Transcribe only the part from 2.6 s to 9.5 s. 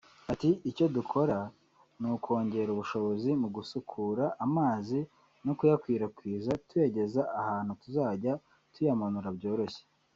ubushobozi mu gusukura amazi no kuyakwirakwiza tuyageza ahantu tuzajya tuyamanura